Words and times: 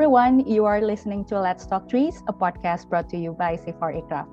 everyone. 0.00 0.40
You 0.48 0.64
are 0.64 0.80
listening 0.80 1.26
to 1.26 1.38
Let's 1.38 1.66
Talk 1.66 1.86
Trees, 1.86 2.22
a 2.26 2.32
podcast 2.32 2.88
brought 2.88 3.10
to 3.10 3.18
you 3.18 3.32
by 3.34 3.54
CIFOR-ICRAF. 3.54 4.26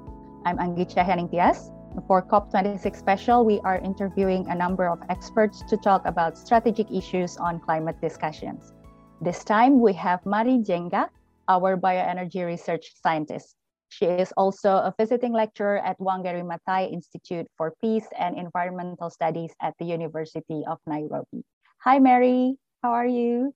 I'm 0.45 0.57
Anggicha 0.59 1.03
Henning 1.03 1.27
Tias. 1.27 1.75
For 2.07 2.23
COP26 2.23 2.95
special, 2.95 3.43
we 3.43 3.59
are 3.65 3.77
interviewing 3.79 4.47
a 4.47 4.55
number 4.55 4.87
of 4.87 5.03
experts 5.09 5.63
to 5.67 5.75
talk 5.75 6.05
about 6.05 6.37
strategic 6.37 6.89
issues 6.89 7.35
on 7.35 7.59
climate 7.59 7.99
discussions. 7.99 8.71
This 9.19 9.43
time, 9.43 9.81
we 9.81 9.91
have 9.91 10.25
Mary 10.25 10.55
Njenga, 10.55 11.09
our 11.49 11.75
bioenergy 11.75 12.45
research 12.45 12.93
scientist. 13.03 13.53
She 13.89 14.05
is 14.05 14.31
also 14.37 14.69
a 14.69 14.95
visiting 14.97 15.33
lecturer 15.33 15.79
at 15.79 15.99
Wangari 15.99 16.47
Maathai 16.47 16.89
Institute 16.93 17.45
for 17.57 17.73
Peace 17.81 18.07
and 18.17 18.37
Environmental 18.39 19.09
Studies 19.09 19.51
at 19.61 19.73
the 19.79 19.85
University 19.85 20.63
of 20.65 20.79
Nairobi. 20.87 21.43
Hi, 21.83 21.99
Mary. 21.99 22.55
How 22.81 22.93
are 22.93 23.05
you? 23.05 23.53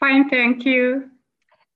Fine, 0.00 0.30
thank 0.30 0.64
you. 0.64 1.10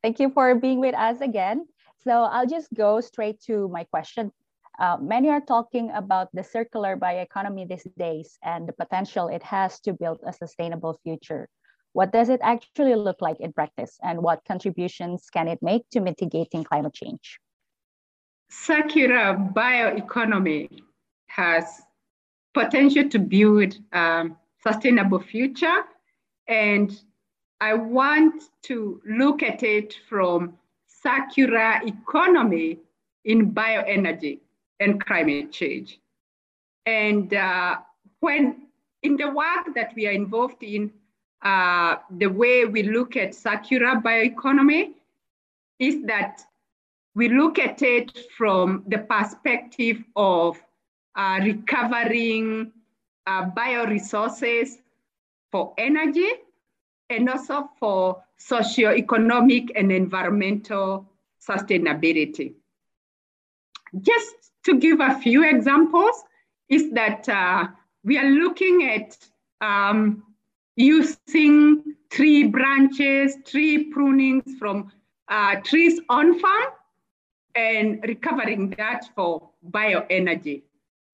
Thank 0.03 0.19
you 0.19 0.31
for 0.31 0.55
being 0.55 0.81
with 0.81 0.95
us 0.95 1.21
again. 1.21 1.67
So 2.03 2.11
I'll 2.11 2.47
just 2.47 2.73
go 2.73 3.01
straight 3.01 3.41
to 3.43 3.69
my 3.69 3.85
question. 3.85 4.33
Uh, 4.79 4.97
many 5.01 5.29
are 5.29 5.41
talking 5.41 5.91
about 5.91 6.29
the 6.33 6.43
circular 6.43 6.97
bioeconomy 6.97 7.69
these 7.69 7.87
days 7.97 8.39
and 8.43 8.67
the 8.67 8.73
potential 8.73 9.29
it 9.29 9.43
has 9.43 9.79
to 9.81 9.93
build 9.93 10.21
a 10.27 10.33
sustainable 10.33 10.99
future. 11.05 11.49
What 11.93 12.13
does 12.13 12.29
it 12.29 12.41
actually 12.43 12.97
look 12.97 13.21
like 13.21 13.41
in 13.41 13.53
practice 13.53 13.99
and 14.03 14.21
what 14.21 14.45
contributions 14.49 15.29
can 15.31 15.47
it 15.47 15.63
make 15.63 15.89
to 15.91 16.01
mitigating 16.01 16.65
climate 16.65 16.93
change? 16.93 17.39
Circular 18.51 19.37
bioeconomy 19.55 20.83
has 21.29 21.83
potential 22.53 23.09
to 23.09 23.19
build 23.19 23.77
a 23.93 24.31
sustainable 24.63 25.21
future 25.21 25.83
and 26.49 26.91
I 27.61 27.75
want 27.75 28.45
to 28.63 29.01
look 29.07 29.43
at 29.43 29.63
it 29.63 29.99
from 30.09 30.59
circular 30.87 31.81
economy 31.85 32.79
in 33.25 33.53
bioenergy 33.53 34.41
and 34.81 35.05
climate 35.05 35.53
change. 35.53 36.01
And 36.87 37.33
uh, 37.33 37.77
when 38.21 38.69
in 39.03 39.17
the 39.17 39.31
work 39.31 39.75
that 39.75 39.93
we 39.95 40.07
are 40.07 40.13
involved 40.13 40.63
in, 40.63 40.91
uh, 41.43 41.97
the 42.11 42.27
way 42.27 42.65
we 42.65 42.83
look 42.83 43.17
at 43.17 43.35
circular 43.35 43.97
bioeconomy 43.97 44.93
is 45.79 46.03
that 46.07 46.41
we 47.15 47.29
look 47.29 47.59
at 47.59 47.83
it 47.83 48.27
from 48.37 48.83
the 48.89 48.99
perspective 48.99 50.03
of 50.17 50.61
uh, 51.17 51.39
recovering 51.43 52.73
uh, 53.27 53.51
bioresources 53.51 54.79
for 55.53 55.75
energy 55.79 56.31
and 57.11 57.29
also 57.29 57.71
for 57.79 58.23
socio-economic 58.39 59.73
and 59.77 59.93
environmental 59.93 61.11
sustainability. 61.41 62.55
Just 64.01 64.35
to 64.65 64.79
give 64.79 65.01
a 65.01 65.19
few 65.21 65.45
examples, 65.45 66.25
is 66.69 66.91
that 66.93 67.29
uh, 67.29 67.67
we 68.05 68.19
are 68.19 68.31
looking 68.31 68.89
at 68.89 69.17
um, 69.61 70.23
using 70.77 71.83
tree 72.11 72.45
branches, 72.45 73.37
tree 73.47 73.91
prunings 73.91 74.59
from 74.59 74.91
uh, 75.29 75.57
trees 75.57 76.01
on 76.09 76.39
farm 76.39 76.73
and 77.55 78.05
recovering 78.07 78.71
that 78.77 79.09
for 79.15 79.51
bioenergy. 79.71 80.63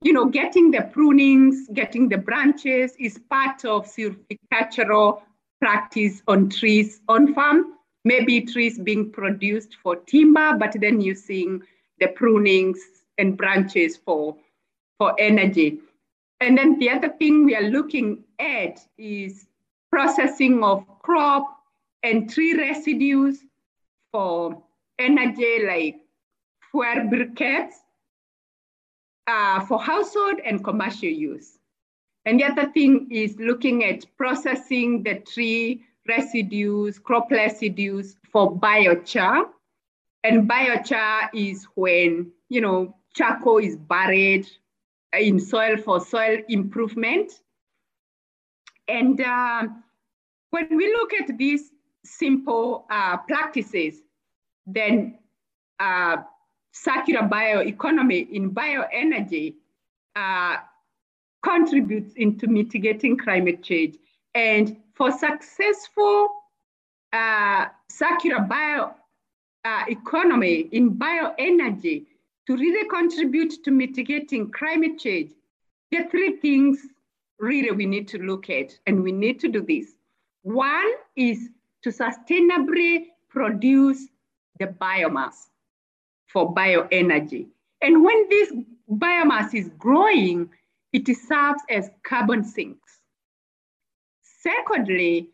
You 0.02 0.14
know, 0.14 0.26
getting 0.26 0.70
the 0.70 0.88
prunings, 0.92 1.68
getting 1.74 2.08
the 2.08 2.16
branches 2.16 2.94
is 2.98 3.18
part 3.28 3.64
of 3.66 3.86
silvicultural 3.86 5.20
practice 5.60 6.22
on 6.26 6.48
trees 6.48 7.00
on 7.08 7.34
farm. 7.34 7.74
Maybe 8.04 8.40
trees 8.40 8.78
being 8.78 9.10
produced 9.12 9.76
for 9.82 9.96
timber, 9.96 10.56
but 10.58 10.74
then 10.80 11.00
using 11.00 11.62
the 11.98 12.08
prunings 12.08 12.78
and 13.18 13.36
branches 13.36 13.96
for, 13.96 14.36
for 14.98 15.14
energy. 15.18 15.80
And 16.40 16.56
then 16.56 16.78
the 16.78 16.88
other 16.90 17.10
thing 17.10 17.44
we 17.44 17.54
are 17.54 17.68
looking 17.68 18.24
at 18.38 18.80
is 18.96 19.46
processing 19.90 20.64
of 20.64 20.86
crop 21.00 21.58
and 22.02 22.30
tree 22.30 22.54
residues 22.54 23.40
for 24.12 24.62
energy 24.98 25.66
like 25.66 25.96
fuel 26.70 27.08
briquettes 27.10 27.74
uh, 29.26 29.60
for 29.66 29.78
household 29.78 30.40
and 30.44 30.64
commercial 30.64 31.08
use. 31.08 31.59
And 32.26 32.38
the 32.38 32.44
other 32.44 32.70
thing 32.72 33.08
is 33.10 33.36
looking 33.38 33.84
at 33.84 34.04
processing 34.16 35.02
the 35.02 35.16
tree 35.20 35.82
residues, 36.06 36.98
crop 36.98 37.30
residues 37.30 38.16
for 38.30 38.54
biochar. 38.56 39.46
And 40.22 40.48
biochar 40.48 41.30
is 41.32 41.64
when, 41.74 42.30
you 42.48 42.60
know, 42.60 42.94
charcoal 43.14 43.58
is 43.58 43.76
buried 43.76 44.46
in 45.12 45.40
soil 45.40 45.76
for 45.76 46.00
soil 46.00 46.38
improvement. 46.48 47.32
And 48.86 49.20
uh, 49.20 49.68
when 50.50 50.76
we 50.76 50.88
look 50.88 51.12
at 51.14 51.38
these 51.38 51.70
simple 52.04 52.86
uh, 52.90 53.16
practices, 53.18 54.02
then 54.66 55.18
uh, 55.78 56.18
circular 56.72 57.22
bioeconomy 57.22 58.30
in 58.30 58.50
bioenergy 58.52 59.54
uh, 60.16 60.56
contributes 61.42 62.12
into 62.16 62.46
mitigating 62.46 63.16
climate 63.16 63.62
change. 63.62 63.96
And 64.34 64.76
for 64.94 65.10
successful 65.10 66.28
uh, 67.12 67.66
circular 67.88 68.40
bio 68.40 68.94
uh, 69.64 69.84
economy 69.88 70.68
in 70.72 70.96
bioenergy 70.96 72.06
to 72.46 72.56
really 72.56 72.88
contribute 72.88 73.64
to 73.64 73.70
mitigating 73.70 74.50
climate 74.50 74.98
change, 74.98 75.32
are 75.94 76.08
three 76.08 76.36
things 76.36 76.86
really 77.38 77.70
we 77.72 77.86
need 77.86 78.06
to 78.08 78.18
look 78.18 78.48
at, 78.50 78.78
and 78.86 79.02
we 79.02 79.12
need 79.12 79.40
to 79.40 79.48
do 79.48 79.62
this. 79.62 79.94
One 80.42 80.90
is 81.16 81.48
to 81.82 81.90
sustainably 81.90 83.06
produce 83.28 84.06
the 84.58 84.66
biomass 84.66 85.48
for 86.28 86.54
bioenergy. 86.54 87.46
And 87.82 88.04
when 88.04 88.28
this 88.28 88.52
biomass 88.90 89.54
is 89.54 89.70
growing, 89.78 90.50
it 90.92 91.06
serves 91.16 91.62
as 91.70 91.90
carbon 92.04 92.44
sinks. 92.44 93.00
Secondly, 94.22 95.30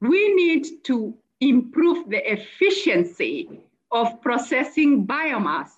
we 0.00 0.34
need 0.34 0.84
to 0.84 1.14
improve 1.40 2.08
the 2.10 2.32
efficiency 2.32 3.48
of 3.92 4.20
processing 4.20 5.06
biomass 5.06 5.70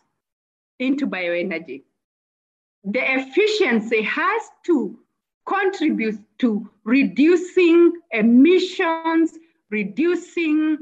into 0.79 1.07
bioenergy. 1.07 1.83
The 2.85 3.01
efficiency 3.19 4.03
has 4.03 4.43
to 4.67 4.99
contribute 5.47 6.21
to 6.39 6.69
reducing 6.85 7.93
emissions, 8.11 9.39
reducing 9.71 10.79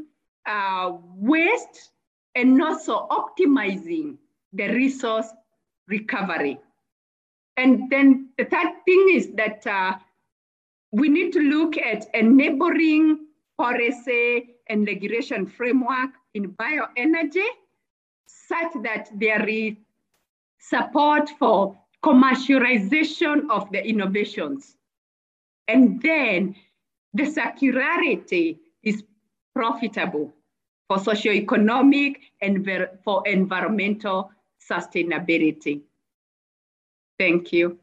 uh, 0.47 0.93
waste, 1.17 1.91
and 2.34 2.62
also 2.62 3.07
optimizing 3.11 4.17
the 4.53 4.69
resource 4.69 5.28
recovery. 5.89 6.59
And 7.60 7.91
then 7.91 8.31
the 8.38 8.47
third 8.47 8.72
thing 8.87 9.09
is 9.12 9.32
that 9.34 9.66
uh, 9.66 9.98
we 10.93 11.10
need 11.10 11.31
to 11.34 11.41
look 11.41 11.76
at 11.76 12.06
enabling 12.15 13.26
policy 13.59 14.56
and 14.71 14.87
regulation 14.87 15.47
framework 15.47 16.09
in 16.32 16.53
bioenergy 16.53 17.48
such 18.26 18.72
that 18.82 19.10
there 19.15 19.47
is 19.47 19.75
support 20.59 21.28
for 21.38 21.76
commercialization 22.03 23.50
of 23.50 23.71
the 23.72 23.86
innovations. 23.86 24.77
And 25.68 26.01
then 26.01 26.57
the 27.12 27.24
circularity 27.24 28.59
is 28.83 29.04
profitable 29.54 30.33
for 30.89 30.97
socioeconomic 30.97 32.16
and 32.41 32.66
for 33.04 33.22
environmental 33.28 34.33
sustainability. 34.71 35.83
Thank 37.21 37.53
you. 37.53 37.78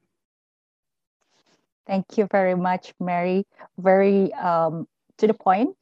Thank 1.85 2.17
you 2.17 2.27
very 2.31 2.55
much, 2.55 2.91
Mary. 2.99 3.45
Very 3.77 4.33
um, 4.33 4.87
to 5.19 5.27
the 5.27 5.35
point. 5.35 5.75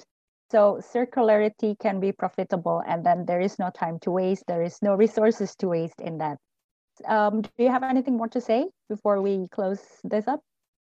So 0.52 0.82
circularity 0.94 1.80
can 1.80 2.02
be 2.02 2.12
profitable 2.12 2.84
and 2.86 3.06
then 3.06 3.26
there 3.26 3.40
is 3.40 3.58
no 3.58 3.70
time 3.70 3.98
to 4.00 4.12
waste. 4.12 4.44
There 4.48 4.62
is 4.62 4.82
no 4.82 4.96
resources 4.96 5.56
to 5.60 5.70
waste 5.70 6.02
in 6.02 6.18
that. 6.18 6.38
Um, 7.08 7.44
do 7.44 7.50
you 7.58 7.70
have 7.70 7.84
anything 7.84 8.18
more 8.18 8.28
to 8.28 8.42
say 8.42 8.68
before 8.90 9.22
we 9.22 9.48
close 9.48 9.80
this 10.04 10.28
up? 10.28 10.42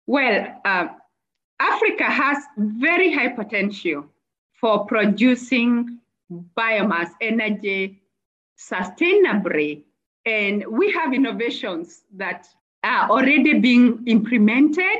Well, 0.06 0.60
uh, 0.64 0.88
Africa 1.58 2.04
has 2.04 2.36
very 2.58 3.10
high 3.14 3.28
potential 3.28 4.04
for 4.60 4.84
producing 4.84 6.00
biomass 6.54 7.10
energy 7.22 8.02
sustainably. 8.58 9.84
And 10.28 10.62
we 10.66 10.92
have 10.92 11.14
innovations 11.14 12.02
that 12.14 12.46
are 12.84 13.08
already 13.08 13.58
being 13.60 14.04
implemented, 14.06 14.98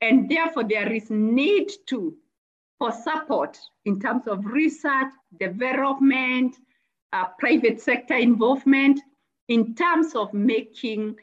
and 0.00 0.26
therefore 0.30 0.64
there 0.64 0.90
is 0.90 1.10
need 1.10 1.70
to 1.88 2.16
for 2.78 2.90
support 2.90 3.58
in 3.84 4.00
terms 4.00 4.26
of 4.26 4.46
research, 4.46 5.12
development, 5.38 6.56
uh, 7.12 7.26
private 7.38 7.78
sector 7.78 8.14
involvement, 8.14 8.98
in 9.48 9.74
terms 9.74 10.14
of 10.14 10.32
making 10.32 11.16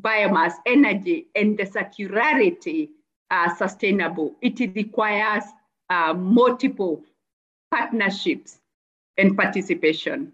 biomass 0.00 0.52
energy 0.64 1.26
and 1.34 1.58
the 1.58 1.64
circularity 1.64 2.90
uh, 3.32 3.52
sustainable. 3.56 4.36
It 4.40 4.60
requires 4.76 5.42
uh, 5.90 6.14
multiple 6.14 7.02
partnerships 7.72 8.60
and 9.16 9.36
participation. 9.36 10.32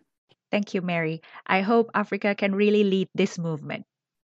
Thank 0.55 0.71
you, 0.73 0.83
Mary. 0.87 1.19
I 1.51 1.67
hope 1.67 1.91
Africa 1.99 2.33
can 2.39 2.55
really 2.55 2.85
lead 2.85 3.09
this 3.13 3.43
movement. 3.43 3.91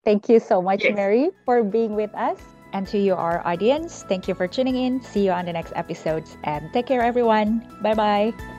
Thank 0.03 0.31
you 0.31 0.41
so 0.41 0.63
much, 0.63 0.89
yes. 0.89 0.97
Mary, 0.97 1.29
for 1.45 1.63
being 1.63 1.95
with 1.95 2.09
us. 2.15 2.41
And 2.73 2.89
to 2.89 2.97
you, 2.97 3.13
our 3.13 3.47
audience, 3.47 4.03
thank 4.09 4.27
you 4.27 4.33
for 4.33 4.49
tuning 4.49 4.77
in. 4.77 5.03
See 5.03 5.27
you 5.27 5.33
on 5.33 5.45
the 5.45 5.53
next 5.53 5.77
episodes 5.77 6.39
and 6.45 6.73
take 6.73 6.87
care, 6.87 7.03
everyone. 7.03 7.61
Bye 7.83 7.93
bye. 7.93 8.56